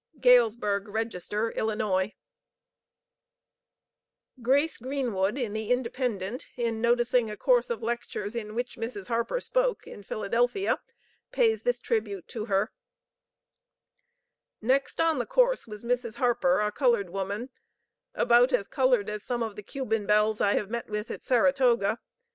[0.19, 1.71] Galesburgh Register, Ill.
[4.41, 9.09] Grace Greenwood, in the Independent in noticing a Course of Lectures in which Mrs.
[9.09, 10.79] Harper spoke (in Philadelphia)
[11.31, 12.71] pays this tribute to her:
[14.59, 17.51] "Next on the course was Mrs Harper, a colored woman;
[18.15, 21.99] about as colored as some of the Cuban belles I have met with at Saratoga.